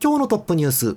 [0.00, 0.96] 今日のトップニュース。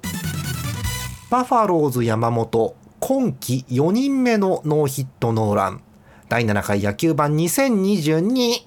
[1.31, 2.75] バファローズ山本。
[3.00, 5.81] 今季4人目のノーヒットノーラン。
[6.29, 8.61] 第7回野球版2022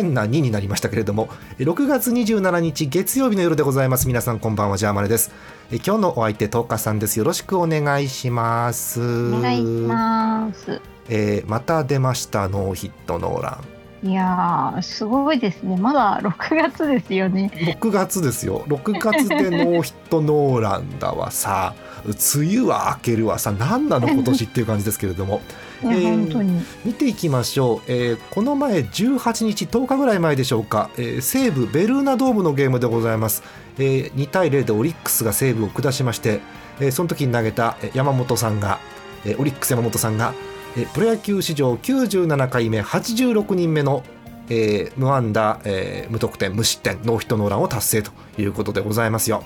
[0.00, 1.28] 変な2になりましたけれども
[1.58, 4.08] 6月27日月曜日の夜でございます。
[4.08, 4.76] 皆さんこんばんは。
[4.76, 5.30] ジャーマネです。
[5.70, 7.18] 今日のお相手トーカさんです。
[7.18, 9.00] よろしくお願いします。
[9.00, 10.80] お願いします。
[11.08, 12.48] えー、また出ました。
[12.48, 15.76] ノーヒットノーランいやすごいですね。
[15.76, 17.50] まだ6月ですよね。
[17.54, 18.64] 6月ですよ。
[18.66, 21.74] 6月でノーヒットノーランだわさ。
[22.06, 23.52] 梅雨は明けるわさ。
[23.52, 25.42] 何なの今年っていう感じですけれども。
[25.82, 33.42] えー、見ていきましょう、えー、この前18日10日ぐらい前でしょうか、えー、西武ベルーナドームのゲームでございます、
[33.78, 36.40] えー、2対0でオリックスが西武を下しまして、
[36.80, 38.78] えー、その時に投げた山本さんが、
[39.24, 40.34] えー、オリックス山本さんが、
[40.76, 44.02] えー、プロ野球史上97回目86人目の
[44.50, 49.44] えー、無安打、えー、無得点無失点ノーヒットノーランを達成ということでございますよ。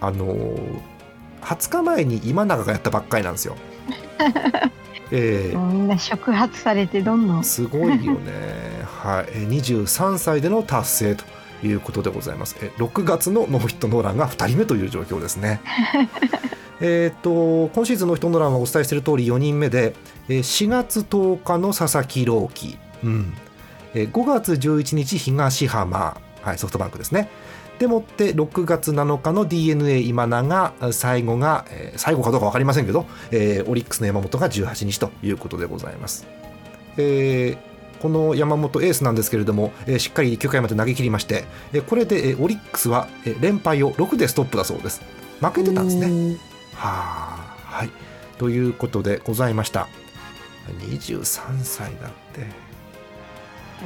[0.00, 0.80] あのー、
[1.42, 3.56] 20日前に今永がやったばっかりなんですよ。
[5.12, 7.44] えー、みんな触発されてどんどん。
[7.44, 8.32] すごいよね。
[9.02, 9.26] はい。
[9.26, 11.24] 23歳での達成と
[11.64, 12.56] いうことでございます。
[12.60, 15.60] え6月のノーヒットノーランが2人目という状況ですね。
[16.80, 19.94] えっと今シーズンのヒットノーランはお伝えしている通り4人目で
[20.28, 23.34] 4月10日の佐々木朗希、うん、
[23.94, 27.28] 5月11日東浜、はい、ソフトバンクですね。
[27.78, 30.72] でもって6月7日の d n a 今永。
[30.92, 36.26] 最後が、えー、最後かどうか分かりませんけど、えー、オリックスの山本が18日ということでございます。
[36.96, 45.00] えーこの山本エースなんですけれども、えー、しっかり9回まで投げ切りまして、えー、これで、えー、オリックスは、えー、連敗を6でストップだそうです。
[45.40, 46.36] 負けてたんですね。
[46.74, 47.90] ははい。
[48.38, 49.88] ということでございました
[50.72, 52.46] 23歳だって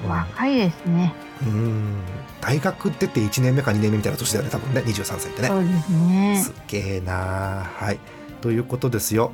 [0.06, 1.12] 若いですね。
[1.42, 2.00] うん
[2.40, 5.48] 大学出て1年目か2年目みたいな年だよね多分ね23歳ってね。
[5.48, 7.98] そうですねすげえなはい
[8.40, 9.32] ということですよ。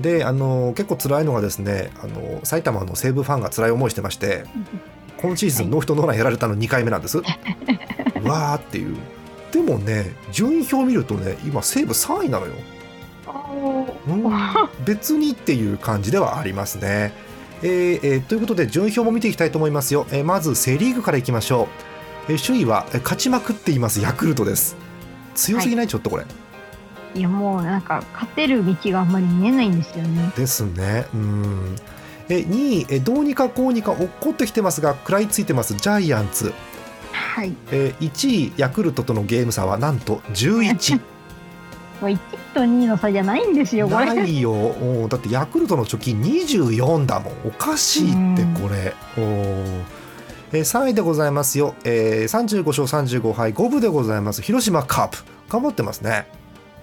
[0.00, 4.44] であの結構辛いのがですねあの埼玉の西武ファンが辛い思いしてまして
[5.16, 7.18] 今シーズンノーヒットノーランやられたの2回目なんです。
[8.22, 8.96] わーっていう。
[9.52, 12.52] でもね順位表見るとね今西武3位なのよ。
[13.56, 17.12] うん、別にっていう感じではありますね。
[17.62, 21.68] えーえー、ということで順位表も見ていきたいと思いますよ、えー、まずセ・リーグからいきましょ
[22.28, 24.76] う、えー、首位は勝ちまくっていますヤクルトです。
[25.34, 26.24] 強すぎない、はい、ちょっとこれ。
[27.14, 27.22] い。
[27.22, 30.32] やもうなんか勝てる道があんまり見えないんですよね。
[30.36, 31.06] ですね。
[31.14, 31.76] うん。
[32.28, 36.52] え2位えどうにかこうにか落っこってきてますが食らいついてますジャイアンツ。
[37.12, 37.54] はい。
[37.70, 41.00] え1位ヤクルトとのゲーム差はなんと11
[42.00, 42.18] もう1
[42.54, 44.06] と2の差じゃないんですよこれ。
[44.06, 45.08] ないよ。
[45.08, 47.34] だってヤクルトの貯金24だもん。
[47.46, 48.94] おかしいってこれ。
[49.16, 49.20] お
[50.52, 53.52] えー、3位でございますよ、えー、35勝35敗。
[53.52, 54.42] 5分でございます。
[54.42, 55.18] 広島カープ。
[55.48, 56.28] 頑張ってますね。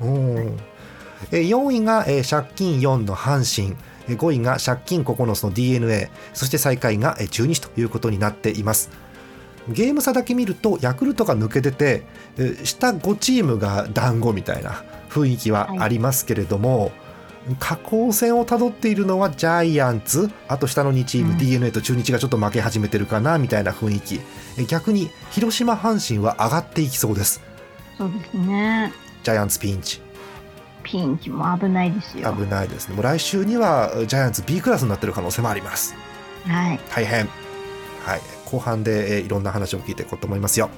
[0.01, 0.05] お、
[1.31, 3.77] えー、4位が、えー、借金4の阪神。
[4.07, 8.89] 5位が借金9つの d n a そして最下位が中日ということになっています
[9.69, 12.03] ゲーム差だけ見るとヤクルトが抜け出て
[12.63, 16.91] 下5チームが団子みたいな雰囲気はありますけれども、はい、
[17.59, 24.19] 下降線をたどっているのはジャイアンツあと下の2チーム、うん、d n a と中日がちょっと負け始めてるかなみたいな雰囲気。
[24.67, 27.41] 逆に広島阪神は上がっていきそうです。
[27.97, 28.91] そうですね。
[29.23, 30.01] ジャイアンツピンチ。
[30.83, 32.33] ピンチも危ないですよ。
[32.33, 32.95] 危ないですね。
[32.95, 35.95] もう来週にはジャイアンツ B クラスになってる可能性もあります。
[36.45, 36.79] はい。
[36.89, 37.29] 大変。
[38.03, 40.69] はい後半で、えー、いろんな話を聞いていこうと思いますよ、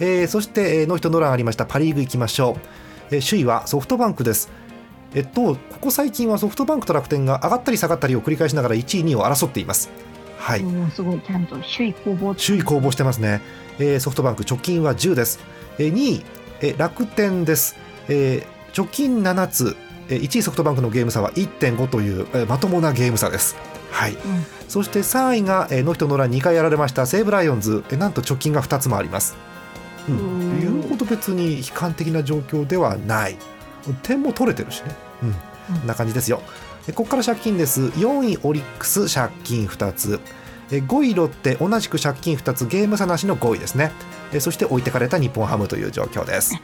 [0.00, 4.50] えー、そして、えー、ノーヒットノーランありましたパ・リーグいきましょうえ首位はソフトバンクです。
[5.14, 9.90] えっと、ここ最近はソフトバンクと楽天が上がったり下がったりを繰り返しながら1位、2位を争っています。
[10.38, 10.64] はい。
[10.94, 12.34] すごい、ちゃんと首位攻防。
[12.34, 13.42] 首位攻防してますね。
[13.78, 15.40] えー、ソフトバンク貯金は10です。
[15.78, 16.24] えー、2位、
[16.62, 17.76] えー、楽天です。
[18.08, 19.76] えー、貯金7つ。
[20.08, 23.56] えー、1位ソフトバンクのゲーム差は1.5という、えー、まともなゲーム差です。
[23.92, 24.18] はい、うん、
[24.68, 29.36] そして3位が、えー、ノーヒットノーラン2回やられました西武ライオンズ、えー、なんと貯金が2つもあります。
[30.08, 33.36] うん、言うほど別に悲観的な状況ではない。
[34.02, 36.40] 点も取れてるしね、うん、こんな感じですよ。
[36.88, 37.82] ここから借金です。
[37.82, 40.20] 4位オリックス借金2つ。
[40.70, 42.66] 5位ロッテ同じく借金2つ。
[42.66, 43.92] ゲーム差なしの5位ですね。
[44.40, 46.58] そして置いてかれた日本ハムという状況です。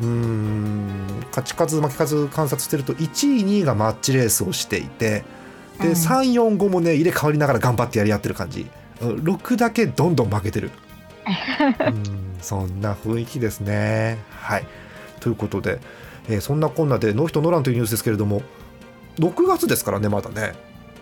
[0.00, 1.06] うん。
[1.30, 5.24] 勝ち数負け数観察してると1位2位がマッチレースをしていて
[5.80, 8.66] で、345もね入れ替わりながら頑張ってやり合ってる感じ
[9.00, 10.70] 6だけどんどん負けてる
[11.86, 14.18] うんそんな雰囲気ですね。
[14.30, 14.66] はい
[15.20, 15.80] ということで、
[16.28, 18.42] えーそんなこんなでノーヒットノーランというニュースですけれども
[19.18, 20.54] 6月ですからねまだね、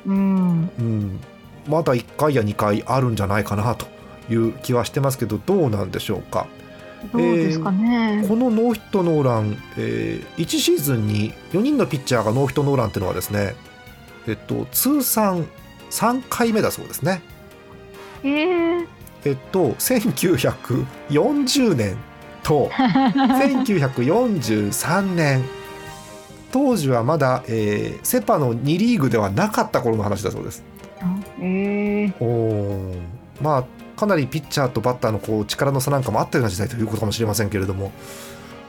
[0.06, 0.70] うん。
[0.78, 1.20] うん、
[1.68, 3.86] まだ1回や2回あるんじゃないかなと
[4.30, 6.46] いう気はしてますけどどうなんでしょうか。
[7.12, 8.24] どうですかね。
[8.28, 13.54] このノーヒットノーラン、えー1シーズンに4人のピッチャーがノーヒットノーランっていうのはですね、
[14.28, 15.46] えっと、通算
[15.90, 17.22] 3回目だそうですね。
[18.22, 18.86] えー、
[19.24, 21.96] えっと、1940年
[22.42, 25.42] と 1943年
[26.50, 30.64] 当時はまだ、えーセ・パの2リーグではなかった頃の話だそうです。
[31.40, 33.00] えー、おー
[33.40, 33.64] まあ
[33.98, 37.92] かなりピッチャーとバッターのこう力の差なんかもあったような時代ということかもしれませんけれども。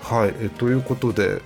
[0.02, 1.42] はい、えということで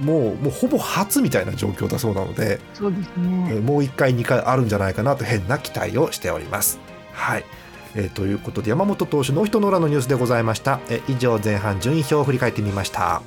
[0.00, 3.26] もうもうほぼ初みたいな状況だそうなので、そうですえね。
[3.54, 6.78] ーもう1回2回あるんじゃないかなと変な期待をしております。
[7.12, 7.44] はい
[7.94, 10.80] えーということで山本投手ノーヒットノーランのニュースでございました。
[10.88, 13.22] えー以上前半順位表を振り返ってみました。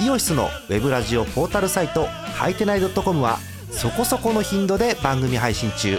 [0.00, 3.36] イオシスのウェブラジオポータルサイトハイテナイドットコムは
[3.70, 5.98] そこそこの頻度で番組配信中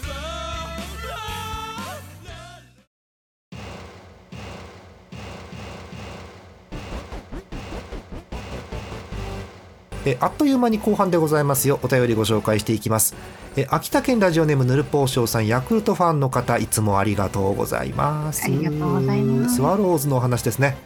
[10.05, 11.79] えあっという間に後半でございますよ。
[11.83, 13.15] お便りご紹介していきます。
[13.55, 18.45] え秋田県ラジオネームぬるぽうしょうさんヤクルトファンの方いつもありがとうございます。
[18.45, 19.55] ありがとうございます。
[19.55, 20.77] スワローズのお話ですね、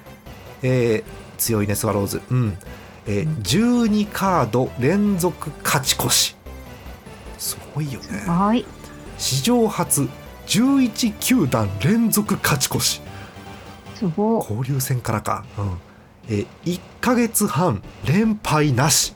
[0.64, 2.22] えー強いねスワローズ。
[2.32, 2.58] うん、
[3.08, 6.36] えー12カード連続勝ち越し。
[7.38, 8.24] すごいよね。
[8.28, 8.66] はい。
[9.18, 10.10] 史上初
[10.48, 13.02] 11球団連続勝ち越し。
[13.96, 14.52] すごい。
[14.52, 15.78] 交流戦からか、うん
[16.30, 19.14] えー、1ヶ月半連敗なし。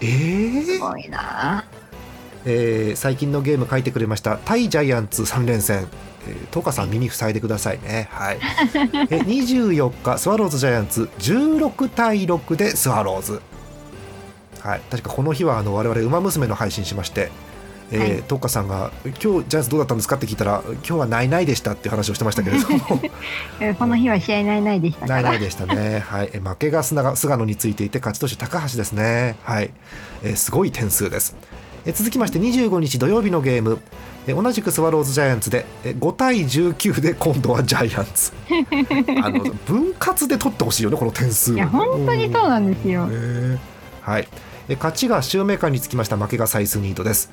[0.00, 0.64] えー？
[0.64, 1.64] すごいな。
[2.46, 5.88] えー最近のゲーム書いてくれました対ジャイアンツ3連戦、
[6.28, 8.08] えー、トカさん耳塞いでくださいね。
[8.10, 8.38] はい。
[9.10, 13.40] え24日スワローズジャイアンツ16対6でスワローズ。
[14.60, 14.80] はい。
[14.90, 17.30] 確かこの日はあの我々ウマ娘の配信しまして
[17.94, 23.00] えーはいトカさんが「今日ジャイアンツどうだったんですか?」って聞いたら「今日はないないでした」っていう話をしてましたけれども
[23.60, 25.06] えーこの日は試合ないないでした。
[25.06, 26.04] ないないでしたね。
[26.06, 29.36] はい、え負けが菅が菅野についていて勝ち投手高橋ですね。
[29.42, 29.70] はい、
[30.22, 31.36] えーすごい点数です。
[31.86, 33.78] え続きまして25日土曜日のゲーム。
[34.26, 38.32] え同じくスワローズジャイアンツでえ5対19で今度はジャイアンツ
[39.22, 43.06] あの分割で取ってほしいよねこの点数いや、本当にそうなんですよ。
[43.06, 43.58] ね
[44.00, 44.28] はい
[44.68, 47.30] え勝ちがシューメーカーにつきました負けがサイスニードです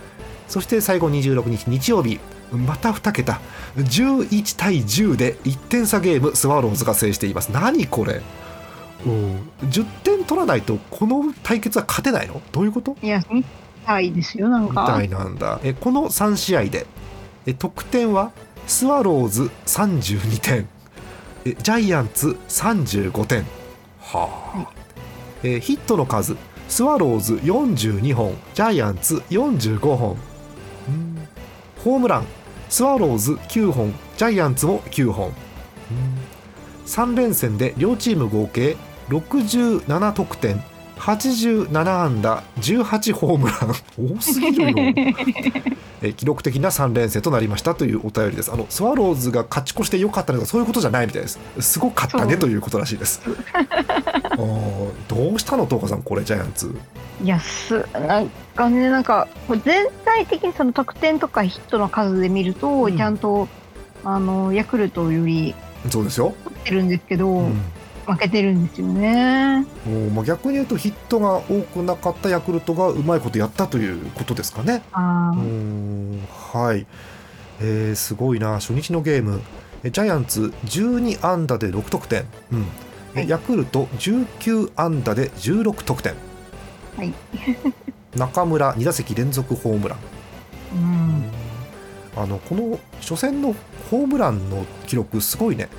[0.51, 2.19] そして最後26日日曜日
[2.51, 3.39] また2桁。
[3.77, 7.53] 11対10で1点差ゲームスワローズが制しています。
[7.53, 8.21] 何これ？
[9.05, 9.35] うん。
[9.69, 12.41] 10点取らないとこの対決は勝てないの？
[12.51, 12.97] どういうこと？
[13.01, 13.45] いや、み
[13.85, 14.81] たいですよ、なんか。
[14.81, 15.61] みたいなんだ。
[15.63, 16.85] えこの3試合で
[17.45, 18.31] え得点は
[18.67, 20.67] スワローズ32点。
[21.45, 23.45] えジャイアンツ35点。
[24.01, 24.67] はあ、
[25.43, 26.35] えヒットの数
[26.67, 30.17] スワローズ42本ジャイアンツ45本うん
[31.83, 32.25] ホームラン
[32.69, 35.33] スワローズ9本ジャイアンツも9本。
[36.85, 38.77] 3連戦で両チーム合計
[39.09, 40.63] 67得点
[40.97, 44.15] 87安打18ホームラン。
[44.15, 44.75] 多すぎるよ。
[46.03, 48.51] え記録的な3連戦となりましたというお便りです。
[48.51, 51.39] あのスワローズが勝ち越してよかったのかそういうことじゃないみたいです。
[51.59, 53.21] すごかったねということらしいです
[54.37, 56.75] どうしたの東花さんこれジャイアンツ。
[57.23, 59.27] いや、す、なんかね、なんか、
[59.63, 62.97] 全体的にその得点とかヒットの数で見ると、うん。
[62.97, 63.47] ちゃんと、
[64.03, 65.53] あの、ヤクルトより
[65.89, 67.61] そうですよ、取ってるんですけど、うん。
[68.05, 69.65] 負けてるんですよね。
[69.85, 74.81] もうまあ逆に言うとヒットが多くなかったヤクルトがうまいことやったということですかね。
[74.91, 75.33] あ
[76.53, 76.85] はい、
[77.59, 79.41] えーすごいな初日のゲーム。
[79.83, 82.61] えジャイアンツ12安打で6得点、うん。
[82.61, 82.65] え
[83.13, 86.13] はいヤクルト19安打で16得点
[86.97, 87.13] はい。
[88.15, 89.99] 中村2打席連続ホームラン、
[90.75, 91.23] うん。
[92.15, 93.55] あのこの初戦の
[93.89, 95.69] ホームランの記録すごいね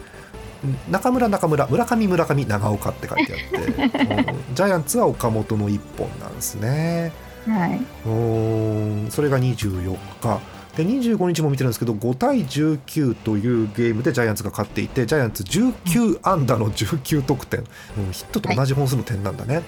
[0.65, 7.13] うん中村中村村上村上長岡って書いてあってうん ジャイアンツは岡本の1本なんですね
[7.47, 7.81] はい。
[8.07, 10.41] うーんそれが24日
[10.77, 17.63] で25日も見てるんですけど5対19というゲームでジャイアンツが勝っていてジャイアンツ19安打の19得点、う
[18.09, 19.63] んヒットと同じ本数の点なんだね、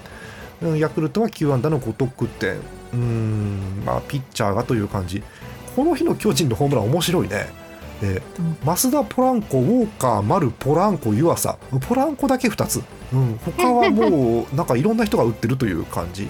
[0.62, 2.56] うんヤクルトは9安打の5得点。
[2.92, 5.22] うんまあピッチャーがという感じ。
[5.76, 7.48] この日の巨人のホームラン面白いね。
[8.64, 11.58] 増田ポランコウォーカー丸ポランコ湯浅。
[11.88, 12.82] ポランコだけ2つ、
[13.12, 16.28] うん、他はもうなんかいろんな人が打ってるという感じ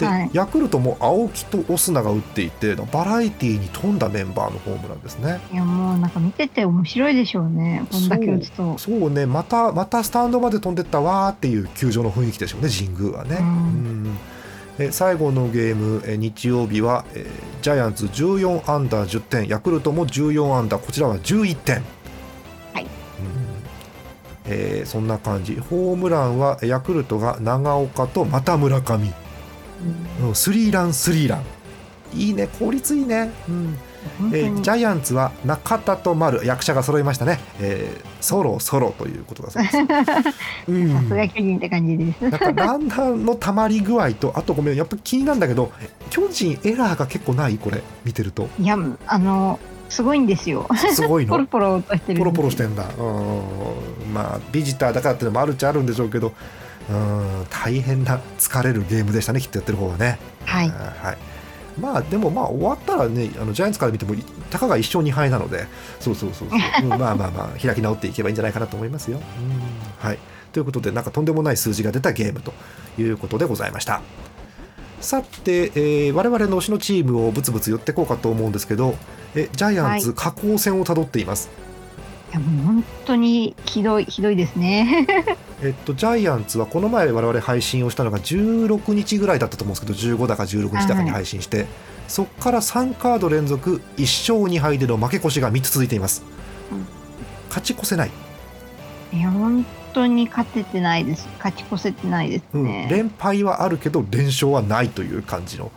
[0.00, 0.30] で、はい。
[0.32, 5.40] ヤクルトも青木とオスナが打っていてバラエティーに富んだメンバーのホームランですね。
[5.52, 7.84] いやもうなんか見てて面白いでしょうね。
[7.90, 8.78] こんだけ打つと。
[8.78, 9.10] そう。
[9.10, 9.26] ね。
[9.26, 13.46] またまたスタンドまで飛んでったわーっていう球場の雰囲気でしょうね神宮はね、うん。
[13.46, 13.48] う
[14.08, 14.18] ん。
[14.78, 21.82] え最後のゲームえ日曜日は、えージャイアンツ14アンダー10点ヤクルトも14アンダーこちらは11点
[24.46, 25.56] えーそんな感じ。
[25.56, 29.12] ホームランはヤクルトが長岡とまた村上、
[30.20, 30.28] うん。
[30.28, 30.34] うん。
[30.34, 31.42] スリーランスリーラン。
[32.12, 32.48] いいね。
[32.58, 33.78] 効率いいね、うん。
[34.32, 36.44] えージャイアンツは中田と丸。
[36.44, 39.76] 役者が揃いましたね、えーそろそろということだそうです、
[40.68, 40.92] うん。
[40.92, 42.20] さすが巨人って感じです。
[42.22, 45.70] なんかランナーのたまり具合とあとごめんやっぱ気になるんだけど
[46.10, 47.56] 巨人エラーが結構ない？
[47.58, 47.80] これ。
[48.04, 48.48] 見てると。
[48.58, 50.66] いやあのすごいんですよ。
[50.92, 52.86] すごいポロのポロとしてるポロポロしてるんだ。
[52.98, 53.02] う
[54.10, 54.12] ん。
[54.12, 56.32] まあビジターだからってのもあるっちゃあるんでしょうけど
[56.88, 61.30] うん大変な疲れるゲームでしたねきっとやってる方はねはいはい
[61.80, 64.14] まあでもまあ終わったらねあのジャイアンツから見ても
[64.50, 65.66] たかが1勝2敗なので
[66.00, 69.18] そうそうそうそう、 うんまあまあまあ開き直っていけばいいんじゃないかなと思いますよ。
[69.18, 70.18] うんはい、
[70.52, 72.52] ということでなんかとんでもない数字が出たゲームと
[72.98, 74.02] いうことでございました。
[75.00, 78.96] さて、えー我々の推しのチームをブツブツ言っていこうかと思うんですけど
[79.34, 81.48] えジャイアンツは下降線をたどっています。
[81.48, 81.69] い
[82.32, 85.06] やもう本当にひどいひどいですね。
[85.62, 91.66] えっと、ジャイアンツはこの前我々配信をしたのが16日ぐらいだったと思うんですけど15だか16日だかに配信して、
[92.08, 96.22] そこから3カード連続1勝2敗での負け越しが3つ続いています、
[96.72, 96.86] うん。
[97.48, 98.10] 勝ち越せない、
[99.12, 101.28] いや本当に勝ててないです。
[101.38, 102.64] 勝ち越せてないですうん。
[102.64, 105.70] ね、連敗はあるけど連勝はないという感じの、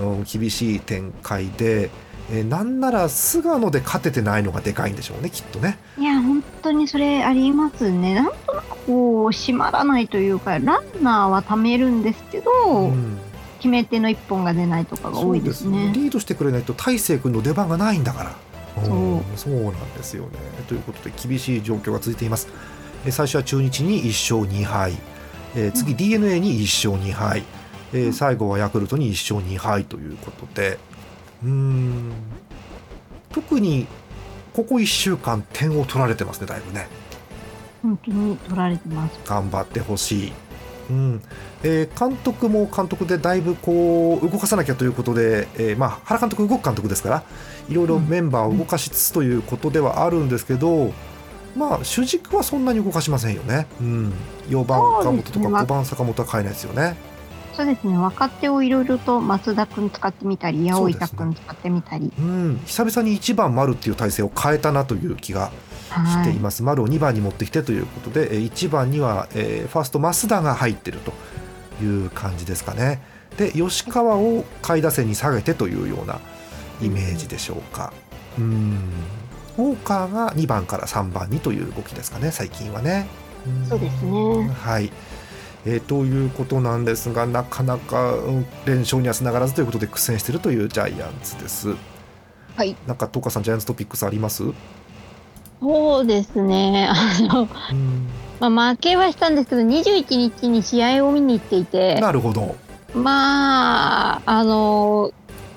[0.00, 1.90] うん厳しい展開で、
[2.32, 5.78] えーなんなら菅野で勝ててないのがでかいんでしょうねきっとね。
[5.98, 8.14] いや本当にそれありますね。
[8.14, 12.50] なんとなくこう締まらないというかランナーは貯めるんですけど、
[12.88, 13.18] うん。
[13.58, 15.92] 決め手の一本が出ないとかが多いですそうね。
[15.94, 18.34] リードしてくれないと大勢君の出番がないんだから。
[18.82, 19.16] そう。
[19.18, 20.30] んそうなんですよね。
[20.66, 22.48] ということで厳しい状況が続いています。
[23.04, 24.94] えー最初は中日に1勝2敗、
[25.54, 27.42] えー次 d n a に1勝2敗、
[27.92, 30.78] えー最後はヤクルトに1勝2敗ということで
[31.44, 32.12] うーん。
[33.32, 33.86] 特に
[34.52, 36.86] ここ1週間点を取られてますねだいぶね。
[37.82, 39.18] 本当に取られてます。
[39.26, 40.32] 頑張ってほしい、
[40.90, 41.22] うん。
[41.62, 47.22] えー監督も監督でだいぶこう動かさなきゃということで、えーまあ、原監督動く監督ですから
[47.68, 50.92] いろいろメンバーを動かしつつということではあるんですけど、
[51.56, 54.12] まあ主軸はそんなに動かしませんよね、うん、
[54.48, 57.11] 4番岡本とかそうですね5番坂本は変えないですよね。
[57.54, 57.96] そうですね。
[57.98, 65.50] 若手をいろいろと増田君使ってみたり八百板君使ってみたり、うん、久々に1番丸っていう体制を変えたなという気が
[65.90, 66.32] しはい。
[66.32, 71.12] ています、丸を2番に持ってきてということでえー1番には、えーファースト増田が入ってると
[71.84, 73.02] いう感じですかね。
[73.36, 76.20] で吉川を下位打線に下げてというような
[76.82, 77.92] イメージでしょうか。
[78.38, 78.78] うん。
[79.58, 83.06] ウォーカーが2番から3番にという動きですかね最近はね。
[83.48, 83.66] ん。
[83.66, 84.50] そうですね。
[84.62, 84.90] はい
[85.64, 91.74] えーということなんですがなかなかうん連勝にはつながらずということで苦戦しているというジャイアンツです。
[92.56, 92.76] はい。
[92.86, 94.42] なんか東川さんジャイアンツトピックスあります？
[95.60, 96.88] そうですね。
[96.92, 96.94] あ
[97.32, 98.08] の、うん。
[98.40, 102.00] まあ、負けはしたんですけど21日に試合を見に行っていて。
[102.00, 102.56] なるほど。
[102.94, 105.12] まああの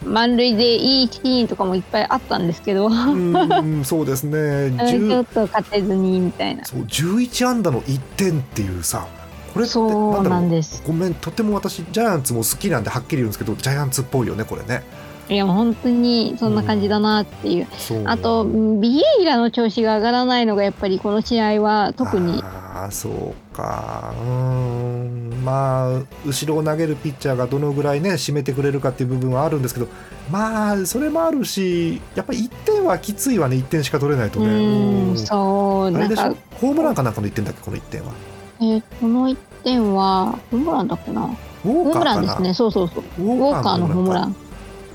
[0.06, 4.72] 満塁でいいシーンとかもいっぱいあったんですけど、うんそうですね。
[4.88, 6.64] ちょ10っと勝てずにみたいな。
[6.64, 9.08] そう11安打の1点っていうさ
[9.56, 10.84] これってそうなんです。
[10.86, 14.84] ごめんとても私ジャイアンツも好きなんではっきり言うんですけどジャイアンツっぽいよねこれね。
[15.28, 18.04] いや本当にそんな感じだなっていう、そう。
[18.06, 22.44] あとうんビエイラの調子が上がらないのがやっぱりこの試合は特に。
[22.44, 24.14] ああそうか。
[24.22, 29.88] うーんまあ後ろを投げるピッチャーがどのぐらいね締めてくれるかっていう部分はあるんですけど
[30.30, 35.18] まあそれもあるしやっぱり1点はきついわね1点しか取れないとうねんうん。
[35.18, 36.06] そうなんか。
[36.06, 36.38] あれでしょ？
[36.60, 38.12] ホームランかなんかの1点だっけこの1点は
[38.60, 41.24] えーこの1点はホームランだっけな？
[41.24, 42.06] ウォホーカーかな？
[42.06, 42.54] ランですね。
[42.54, 43.04] そうそうそう。
[43.20, 44.36] ウウォーカーのホームラかン。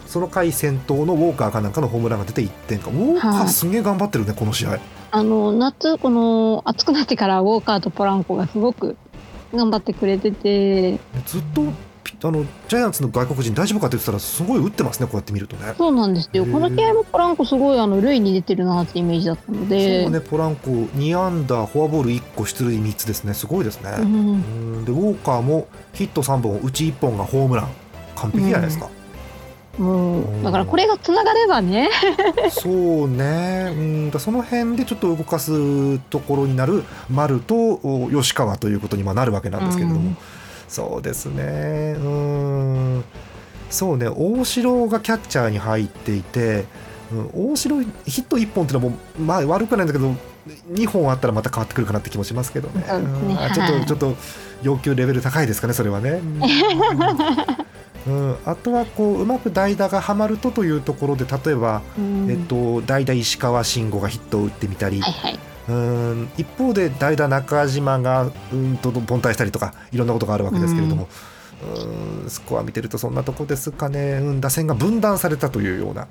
[0.07, 2.91] その回先頭のウォーカーかなんかのホームランが出て1点か。
[2.91, 4.79] ウォーカーはいすげえ頑張ってるねこの試合。
[5.13, 8.97] あの夏この暑くなってからウォーカーとポランコがすごく
[9.53, 10.99] 頑張ってくれてて。
[11.27, 11.63] ずっと
[12.23, 15.75] あのジャイアンツの外国人大丈夫かって言ってたらすごい打ってますねこうやって見るとね。
[15.77, 16.45] そうなんですよ。
[16.45, 20.05] この試合もポランコすごいあの塁に出てるなってイメージだったので。
[20.05, 27.69] そうねポランコ2安打フォアボール1個出塁3つですねすごいですね、うんうんでウォーカーもヒット3本うち1本がホームラン
[28.17, 28.89] 完璧じゃないですか、
[29.79, 31.89] もうだからこれがつながればね。
[32.51, 33.73] そうね。
[33.75, 34.11] うん。
[34.11, 40.17] だその辺でちょっと動かすところになる丸とお吉川ということにまあなるわけなんですけれども、うん
[40.71, 41.97] そうですね。
[41.99, 43.05] うん。
[43.71, 44.09] そうね。
[44.09, 46.65] 大城がキャッチャーに入っていて、
[47.13, 47.87] うん、大城ヒ
[48.23, 50.15] ット1本っていうのもまあ悪くないんだけど
[50.73, 52.85] 2本あったらまた変わってくるかなって気もしますけどね。
[52.89, 53.81] そうちょっはい。
[53.81, 54.17] とちょっと
[54.63, 56.21] 要求レベル高いですかねそれはね。
[58.07, 62.31] うん、あとはこううまく代打がはまるとというところで例えば、うん。
[62.31, 65.39] えっと、代打石川慎吾がヒットを打ってみたり、はいはい。
[65.69, 71.09] うん一方で代打中島がうんと凡退したりとかいろんなことがあるわけですけれども、うん
[72.29, 76.09] スコア見てるとそんなとこですかね、うん、打線が分断されたというような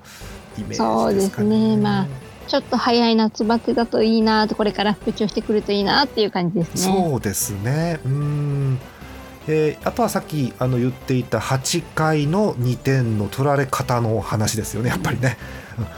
[0.59, 0.95] イメージですかね。
[0.95, 2.07] そうですねまあ
[2.47, 6.93] ちょっと早い夏バテだといいなとこれから復調してくるといいなっていう感じですね。
[6.93, 7.99] そうですね。
[8.03, 8.79] うん。
[9.51, 15.37] えーあとはさっきあの言っていた8回の2点の取られ方の話ですよね、やっぱりね。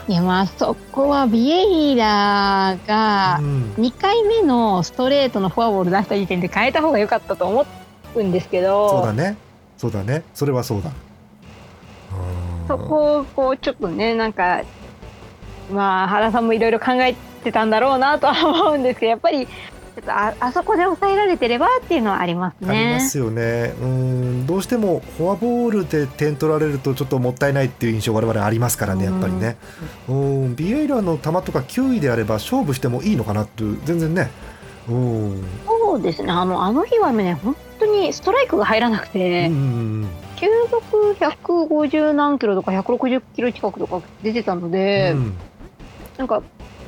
[0.08, 7.66] いやまあそこはビエイラがうん2回目のストレートのフォアボール出した時点で変えた方が良かったと思
[8.14, 9.36] うんですけどそうだね。
[9.76, 10.22] そうだね。
[10.32, 10.88] それはそうだ。
[10.88, 10.92] う
[12.64, 14.62] んそこをこうちょっとねなんか
[15.70, 19.46] まあ原さんもいろいろ考えてたんだろうなとは思うんですけどやっぱり
[20.02, 22.94] っとああそこで抑えられてればっていうのはありますありね。
[22.94, 23.74] ますよね。
[23.80, 24.46] うん。
[24.46, 29.56] どうしてもフォアボールで点取られるとちょっともったいないっていう印象我々ありますからね、やっぱりね。
[30.08, 30.56] うん。
[30.56, 34.30] ビエイラの球とか球威であれば勝負してもいいのかなっていう全然ね。
[34.88, 35.44] うん。
[35.66, 40.08] そうですねあのあの日はね本当にストライクが入らなくうて、ん。
[40.36, 45.34] 球速150何キロとか160キロ近くとか出てたので、うん
[46.18, 46.42] なんか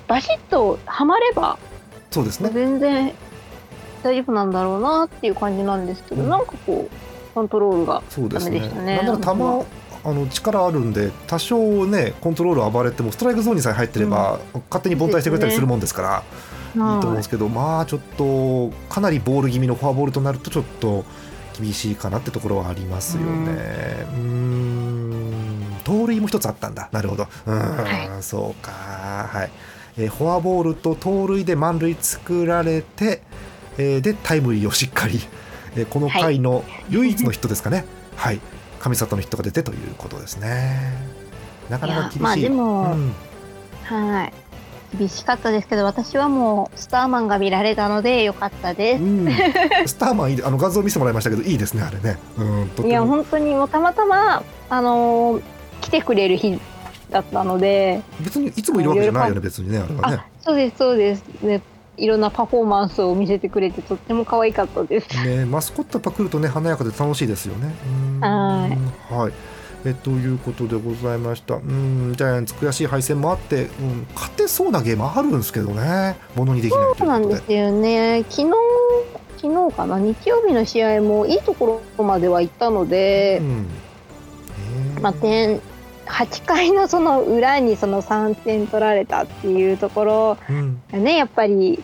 [0.06, 1.58] バシッとはまれば
[2.14, 2.50] そうですね。
[2.54, 3.12] 全然
[4.04, 8.60] 大丈夫なんだろうなっていう感じなんですけど、うんなんかこうコントロールがそうですね。
[8.60, 9.66] ダメでしたねなんなら球
[10.06, 14.38] あの力あるんで多少ねコントロール暴れてもストライクゾーンにさえ入ってれば、
[14.70, 16.22] 勝手に凡退してくれたりするもんですから
[16.74, 21.04] いいと思うんですけど、まあちょっとかなりボール気味のフォアボールとなるとちょっと
[21.58, 23.52] 厳しいかなってところはありますよね。
[24.12, 26.88] うーん盗塁も一つあったんだ。
[26.92, 27.26] なるほど。
[27.46, 28.70] うん、はそうか。
[28.70, 29.50] はい。
[29.96, 33.22] えーフォアボールと盗塁で満塁作られて、
[33.78, 35.20] えーでタイムリーをしっかり、
[35.76, 37.84] えーこの回の唯一のヒットですかね。
[38.16, 38.40] はい。
[38.80, 40.92] 上里のヒットが出てということですね。
[41.70, 42.18] なかなか厳しい。
[42.18, 43.14] いやまあでもうん
[43.84, 44.32] はい
[44.96, 49.28] 厳しかったですけど私はもうスターマンが見られたのでよかったでうん、
[49.86, 52.18] スターマンいいであの画像見せてもらいましたけどいいですねあれね。
[52.38, 55.42] うん、いや本当にもうたまたまあのー
[55.80, 56.58] 来てくれる日
[57.10, 60.26] だったので別にいつもいるわけじゃないよね別にねあれはねあ。
[60.42, 61.62] そうですそうですね
[61.96, 67.74] いろんなパフォーマンスを見せてくれてとっても可愛かったですねマスコットやっぱ来るとね華やかで楽しいですよね。
[67.86, 69.32] うんはいはい。
[69.86, 71.56] えということでございました。
[71.56, 77.34] うんジャイアンツ悔しい敗戦もあって、うん、勝てそうなゲームあるんですけどねものにできないとそうないんで。
[77.34, 78.50] ですよね昨日
[79.36, 79.98] 昨日かな？
[79.98, 83.68] 日曜日の試合もいいところまでは行ったので、うんね
[85.02, 85.60] まあ、点
[86.06, 91.82] 8回のその裏にその3点取られたっていうところうんがねやっぱり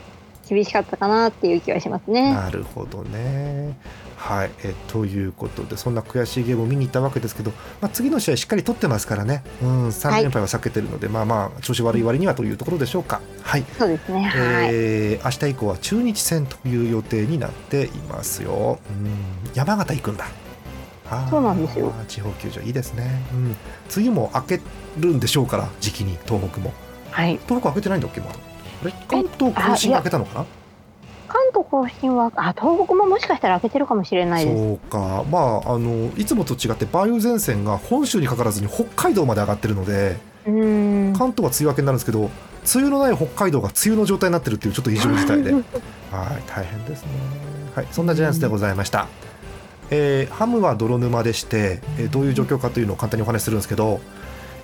[0.49, 2.35] 厳しかったかなっていう気はしますね。
[2.35, 3.77] なるほどね。
[4.17, 13.23] はい、えということでそんな悔しいゲームを見に行ったわけですけど、まあ、次の試合しっかり取ってますからね、うん、3連敗は避けてるので、まあまあ調子悪い割にはというところでしょうか。
[13.43, 14.25] はい、そうですね。
[14.25, 14.69] はい。
[14.73, 18.79] えー明日以降は中日戦という予定になっていますよ。
[18.91, 20.27] うん、山形行くんだ。
[21.29, 21.93] そうなんですよ。
[22.09, 23.23] 地方球場いいですね。
[23.33, 23.57] うん、梅
[23.97, 24.61] 雨も明け
[24.99, 26.73] るんでしょうから時期に東北も。
[27.11, 27.39] はい。
[27.47, 28.39] 東北明けてないんだっけまだ。
[29.09, 30.47] 関東甲信明けたのかな？
[31.29, 34.57] 関東甲信はあ東北ももしかしたら開けてるかもしれないです。
[34.57, 40.31] そうか、まあ、あのいつもと違って梅雨前線が本州にかからずに北海道まで上がってるので。
[40.43, 42.31] 関東は梅雨明けになるんですけど梅
[42.77, 45.65] 雨のない北海道が梅雨の状態になってるっていうちょっと異常事態で はい
[46.47, 47.09] 大変ですね、
[47.75, 49.07] はい、そんなジャイアンツでございました、
[49.91, 54.01] えーハムは泥沼でして、えーどういう状況かというのを簡単にお話しするんですけど、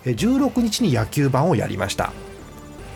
[0.05, 2.13] えー16日に野球盤をやりました、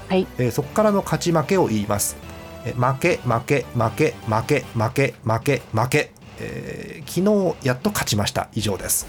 [0.08, 0.26] はい。
[0.38, 2.16] えーそこからの勝ち負けを言います。
[2.64, 8.48] えー負け負け負け負け負け負け負け、えー昨日やっと勝ちました。
[8.54, 9.06] 以上です。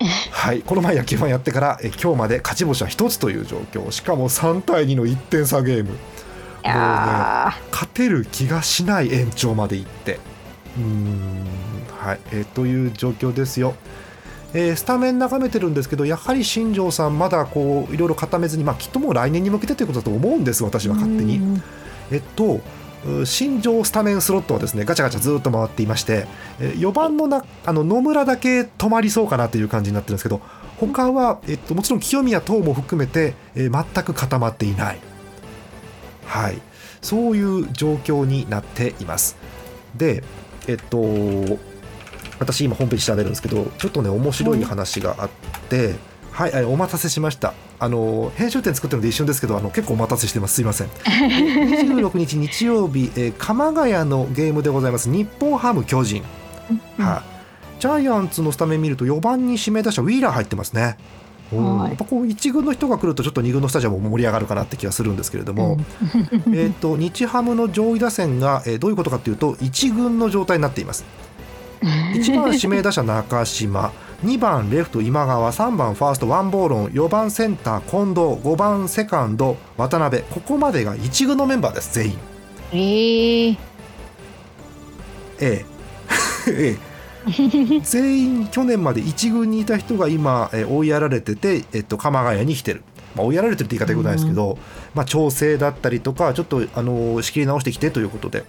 [0.32, 0.60] はい。
[0.62, 3.90] この前野球盤やってから、えー今日まで勝ち星は一つという状況。
[3.90, 5.90] しかも3対2の1点差ゲーム。
[6.64, 10.18] いや勝てる気がしない延長まで行って
[10.78, 11.46] うーん
[11.98, 13.74] はいえー、という状況ですよ。
[14.52, 21.40] えー、スタメン眺めてるんですけどやはり新庄さんまだこういろいろ固めずに、まあ、きっともう来年に向けてということだと思うんです私は勝手に。
[22.12, 22.60] えっと
[23.26, 26.26] 新庄スタメンスロットはですねガチャガチャずっと回っていまして
[26.58, 30.40] 4番のなあの野村だけ止まりそうかなという感じになってるんですけど
[30.78, 34.98] 他は、えっと、もちろん清宮等も含めて、えー、全く固まっていない、
[36.24, 36.60] はい、
[37.00, 39.36] そういう状況になっています。
[39.94, 40.24] で、
[40.68, 41.58] えっと、
[42.38, 45.30] 私今ホームページ調べるんですけどちょっとね面白い話があっ
[45.68, 45.94] て、
[46.32, 47.54] はい、はい、お待たせしました。
[47.78, 50.54] あの編集点作ってるので一瞬ですけどあの結構お待たせしてます。
[50.54, 50.88] すいません。
[50.88, 55.10] 26日日曜日、えー、鎌ヶ谷のゲームでございます。
[55.10, 56.22] 日本ハム巨人、
[56.98, 57.22] は
[57.78, 60.96] い、ジャイアンツのスタメン見ると4番に指名打者ウィーラー入ってますね
[61.54, 65.78] やっぱこう1軍の人が来るとちょっと2軍のスタジアムも盛り上がるかなって気がするんですけれども、
[66.52, 71.04] えと 日ハムの上位打線が、えー、どういうことかというと1軍の状態になっています。
[72.14, 73.92] 1番指名打者中島
[74.24, 80.22] 2番レフト今川3番ファーストワンボーロン4番センター近藤5番セカンド渡辺。
[80.22, 82.18] ここまでが1軍のメンバーです全員。
[82.72, 83.56] えー、
[85.40, 85.64] え。
[86.48, 86.93] ええ
[87.82, 92.82] 全員去年まで1軍にいた人が今、え追いやられてて、えっと、鎌ヶ谷に来てる、
[93.14, 94.58] まあ、追いやられてるって言い方よくないですけど、うん、
[94.94, 98.44] まあ、調整だったりとかちょっとあの仕切り直してきてということで。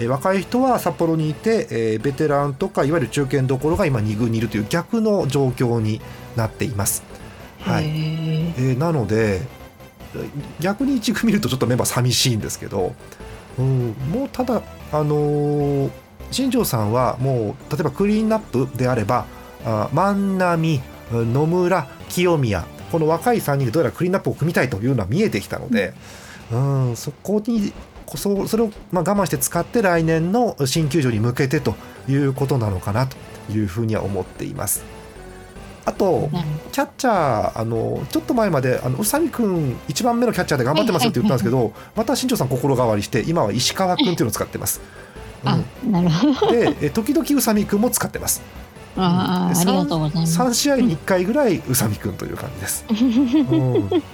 [0.00, 6.00] えー、若い人は札幌にいて、えー、ベテランとかいわゆる中堅どころが今2軍にいるという逆の状況に
[6.36, 7.02] なっています。
[7.60, 7.84] はい。
[7.86, 9.42] えー、なので
[10.60, 12.94] 逆に1軍見るとちょっとメンバー寂しいんですけど、
[13.58, 14.62] うん、もうただ、
[14.92, 15.90] あのー、
[16.30, 19.26] 新庄さんはもう例えばクリーンナップであれば
[19.64, 20.80] あ万波
[21.12, 25.94] 野村清宮この若い3人でどうやらクリーンナップを組みたいというのは見えてきたので、
[26.50, 27.72] うん、そこに
[28.16, 31.74] そそれをま我慢して使って来年の新球場に向けてと
[32.08, 33.16] いうことなのかなと
[33.52, 34.98] いうふうには思っています。
[35.84, 36.28] あと、
[36.70, 44.82] キャッチャー、あのちょっと前まであの宇佐美君、1番目のキャッチャーで頑張ってますって言ったんですけど、また新庄さん、心変わりして、今は石川君っていうのを使ってます。
[45.44, 48.42] うん、なるほどで時々宇佐美君も使ってます。
[48.96, 50.40] あありがとうございます。
[50.40, 52.84] 3試合に1回ぐらい宇佐美君という感じです。
[52.88, 52.96] うん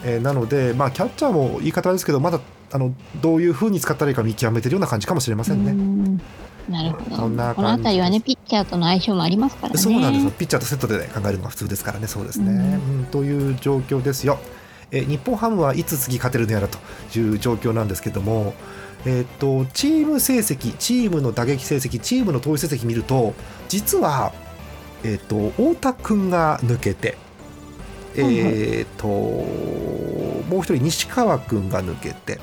[0.04, 6.20] えー、なので、まあ、キャッチャーも言い方ですけどまだあのどういうふうに使ったらいいか見極めてるような感じかもしれませんね。
[6.68, 7.16] なるほど。
[7.16, 7.28] こ
[7.62, 9.78] の辺りはね、ピッチャーとの相性もありますからね。
[9.78, 12.50] そうなんですピッチャーとセットで、ね、考えるのが普通ですからね、そうですね。
[12.50, 14.38] うん、という状況ですよ。
[14.90, 16.78] え日本ハムはいつ次勝てるのやらと
[17.18, 18.54] いう状況なんですけども、
[19.07, 23.35] えーと、チーム成績、チームの打撃成績、チームの投手成績見ると、
[23.69, 24.33] 実は、
[25.03, 27.17] えーと、太田君が抜けて、
[28.17, 32.38] えーと、もう一人、西川君が抜けて、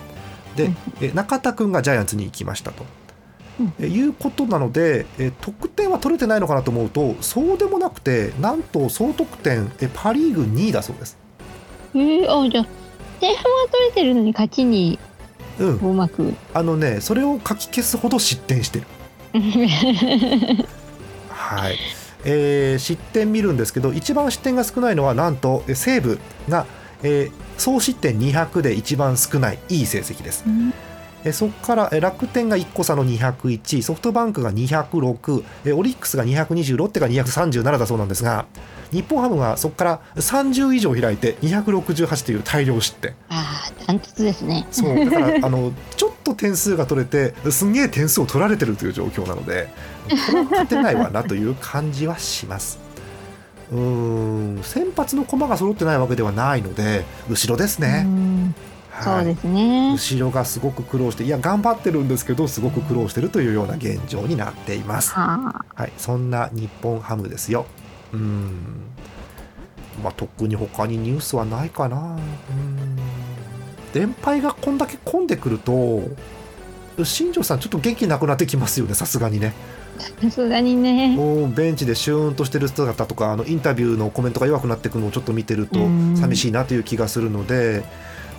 [0.56, 0.71] で、
[1.02, 2.86] え中田君がジャイアンツに行きましたと。
[3.80, 11.17] えいうことなので、え得点は取れてないのかなと思うとそうでもなくてなんと総得点えパ・リーグ2位だそうです。
[11.93, 12.65] えー、あじゃあ
[13.21, 14.97] 前半は取れてるのに勝ちに
[15.59, 18.87] うん、まくあのねそれをかき消すほど失点してる。
[21.29, 21.77] はい。
[22.23, 26.67] えー、失点見るんですけど一番失点が少ないのはなんと西武が、
[27.01, 30.71] えー、総失点200で一番少ないいい成績です、うん
[31.23, 38.45] えそこから楽天が1個差の201ソフトバンクが206えオリックスが220ロッテが237だそうなんですが
[38.91, 43.12] 日本ハムがそこから30以上開いて268という大量失点。
[43.29, 44.67] ああダントツですね。
[44.71, 49.69] そうだから あのちょっと点数が取れてすんげえ点数を取られてるという状況なので
[50.10, 52.79] これは勝てないわなという感じはします。
[53.71, 58.05] うん先発の駒が揃ってないわけではないので後ろですね。
[59.03, 65.13] そうですね後ろがすごく苦労していや頑張ってるんですけどすごく苦労してるというような現状になっています。
[65.13, 67.65] はい、そんな日本ハムですよ。
[68.13, 68.51] うん
[70.03, 71.97] まあ特に他にニュースはないかな。
[71.97, 72.81] うん
[73.93, 76.01] 連敗がこんだけ混んでくると
[77.03, 79.53] 新庄さんちょっと元気なくなってきますよねさすがにね。
[80.19, 81.15] さすがにね
[81.55, 85.79] ベンチでシューンとしてる姿とかあのインタビューのコメントが弱くなっていくのをちょっと見てると
[86.15, 87.83] 寂しいなという気がするので。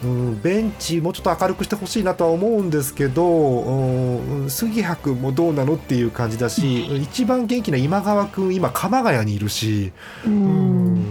[0.02, 9.92] うん、ベンチもうちょっと明るくしてほしいなとは思うんですけど、うん、杉谷君もどうなのっていう感じだし、一番元気な今川君今鎌ヶ谷にいるし、
[10.26, 11.04] うん、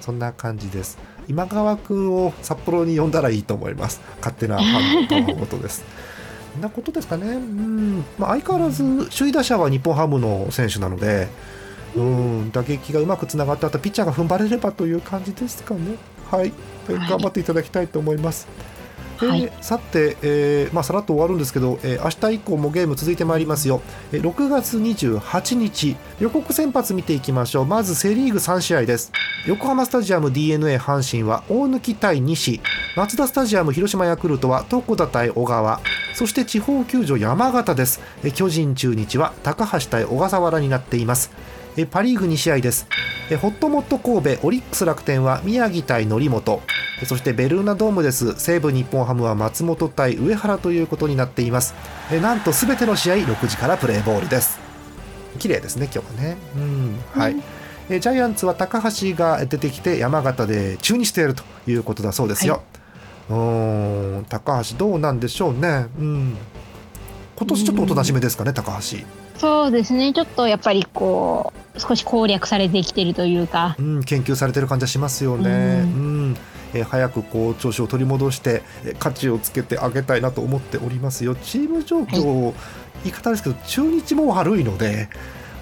[0.00, 0.98] そんな感じです。
[1.28, 4.00] 今川君を札幌に呼んだらいいと思います。
[4.18, 5.84] 勝手なファンのことです。
[6.60, 8.04] なことですかね、うん。
[8.18, 8.84] まあ、相変わらず
[9.16, 11.28] 首位打者は日本ハムの選手なので、
[11.96, 15.96] うん、打撃がうまくつながってあとピッチャーが踏ん張れればという感じですかね。
[16.36, 16.52] はい、
[16.88, 18.48] 頑張っていただきたいと思います。
[19.16, 19.50] はい。
[19.60, 23.80] さて、えーまあ、さらっと終わるんですけど、えー明日以降もゲーム続いてまいりますよ、
[24.12, 27.66] えー6月28日予告先発見ていきましょう。
[27.66, 29.12] まずセ・リーグ3試合です。
[29.46, 32.60] 横浜スタジアム d n a 阪神は大貫対西。
[32.96, 35.80] マツダスタジアム広島ヤクルトは床田対小川。
[36.14, 38.00] そして地方球場山形です。
[38.24, 41.30] えー巨人中日は高橋対小笠原になっています
[41.76, 42.86] えパ・リーグ2試合です。
[43.30, 46.62] えホットモット神戸オリックス楽天は宮城対則本。
[47.02, 48.38] えそしてベルーナドームです。
[48.38, 51.74] 西武日本ハムは松本対上原ということになっています。
[52.12, 54.60] えなんと全ての試合6時からプレーボールです。
[55.40, 56.36] 綺麗ですね今日はね。
[56.56, 57.42] うんはい、うん。
[57.90, 62.62] えジャイアンツは高橋が出てきて山形で中にしてやるということだそうですよ、
[63.28, 65.86] うーん高橋どうなんでしょうね。
[65.98, 66.36] うん。
[67.36, 68.98] 今年ちょっとおとなしめですかね高橋
[69.36, 75.82] そうですねちょっとやっぱりこう少し攻略されてきてるというかうん、研究されてる感じはしますよね。
[75.82, 75.86] うう
[76.30, 76.36] ん、
[76.72, 81.34] えー早くこう調子を取り戻してえー価値をつけてあげたいなと思っておりますよ。
[81.34, 82.52] チーム状況、
[83.02, 85.08] 言い方ですけど中日も悪いので、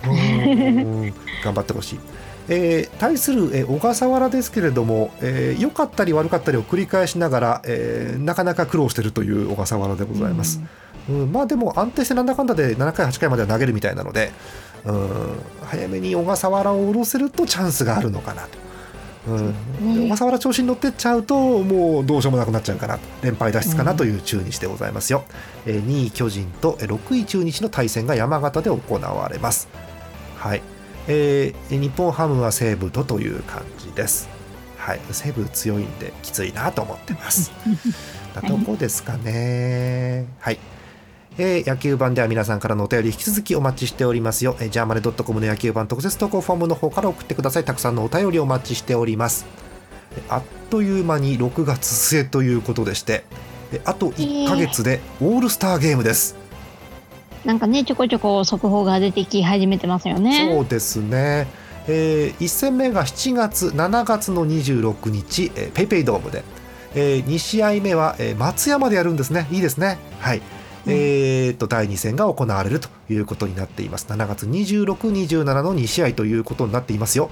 [0.04, 2.00] うん 頑張ってほしい。
[2.48, 10.58] えー対する、えー小笠原ですけれども、えー良かったり悪かったりを繰り返しながら、えーなかなか苦労しているという小笠原でございます。
[10.58, 10.68] うん、
[11.10, 14.32] まあでも安定してなんだかんだで7回8回までは投げるみたいなので、
[14.84, 18.58] うん、早めに小笠原を下ろせるとチャンスがあるのかなと。
[19.28, 19.54] うん
[20.06, 25.24] 小笠原調子に乗ってっちゃうともうどうしようもなくなっちゃうかな連敗脱出かなという中日でございますよ、
[25.64, 29.68] えー2位巨人とえー6位中日の対戦が山形で行われます。
[30.38, 30.62] はい、
[31.06, 34.28] えー日本ハムは西武とという感じです。
[34.76, 35.00] はい。
[35.12, 37.52] 西武強いんできついなと思ってます。
[38.34, 40.26] なとこですかね。
[40.40, 40.58] はい
[41.38, 44.56] えー野球版では皆さんからのお便り引き続きお待ちしておりますよ。
[44.60, 47.64] えージャーマネドットコムの野球版特設投稿フォームの方から送ってください。
[47.64, 49.46] たくさんのお便りお待ちしております。
[50.16, 53.24] えーあっという間に6月末ということでして、
[53.72, 56.36] えーあと1ヶ月でオールスターゲームです。
[57.44, 61.46] なんかねちょこちょこ速報が出てき始めてますよねそうですね。
[61.88, 66.44] え1戦目が7月、7月の26日、えー、ペイペイドームで、
[66.94, 69.48] え2試合目は、えー松山でやるんですね。
[69.50, 69.98] いいですね。
[70.20, 70.42] はい。
[70.86, 74.06] えー、と第2戦が行われるということになっています。
[74.08, 77.30] 7月26、27の2試合ということになっていますよ。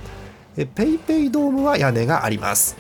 [0.57, 2.77] えペイペイドームは屋根があります。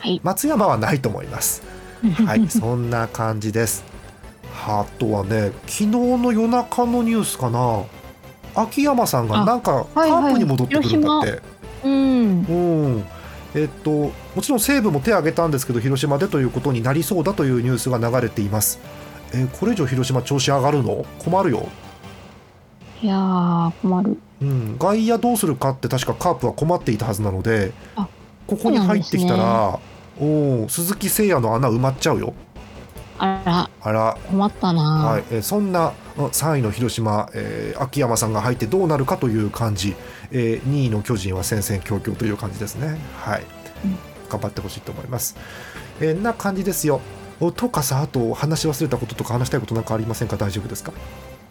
[0.00, 1.62] はい松山はないと思います。
[2.26, 3.84] はい、そんな感じです。
[4.66, 7.82] あとはね、昨日の夜中のニュースかな。
[8.54, 11.42] 秋山さんがなんかカはいはいープに戻ってくるんだって。
[11.84, 12.52] うんう
[12.98, 13.04] ん。
[13.54, 18.78] えっと、もちろん西武も手を挙げたんですけど広島でということになりそうだというニュースが流れています。
[19.32, 21.04] えーこれ以上広島調子上がるの？
[21.18, 21.68] 困るよ。
[23.02, 28.06] いやー困るうん、外野どうするかって確かカープは困っていたはずなのであ
[28.46, 29.78] ここに入ってきたら、
[30.20, 32.34] おお鈴木誠也の穴埋まっちゃうよ。
[33.18, 39.96] あらあら困ったな、はい、えーそんなうん3位の広島、えー秋山さんが入ってどうなるかという感じ、
[40.30, 42.98] えー2位の巨人は戦々恐々という感じですね。
[43.18, 43.42] はい、
[43.84, 43.96] うん
[44.28, 45.36] 頑張ってほしいと思います。
[46.00, 47.00] えーな感じですよ。
[47.40, 50.36] おとかさあと話し忘れたこととか話したいことなんかありませんか？
[50.36, 50.92] 大丈夫ですか？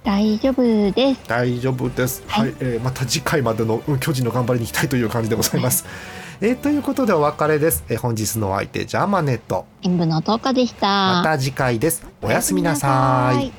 [0.04, 2.24] 大丈夫です大丈夫です。
[2.28, 5.86] は、はいいえーまた次回までの、うん巨人の頑張りに行きたいという感じでございます。
[6.42, 7.84] えーということでお別れです。
[7.90, 9.66] えー本日のお相手ジャーマネット。
[9.84, 12.06] 演舞の10日でしたまた次回です。
[12.22, 13.48] おやすみなさい。
[13.48, 13.54] い